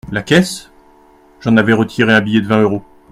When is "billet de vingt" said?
2.21-2.63